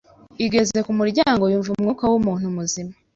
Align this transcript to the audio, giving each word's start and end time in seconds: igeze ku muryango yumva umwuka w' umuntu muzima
igeze 0.45 0.77
ku 0.85 0.91
muryango 0.99 1.43
yumva 1.51 1.69
umwuka 1.73 2.03
w' 2.11 2.17
umuntu 2.19 2.47
muzima 2.55 2.93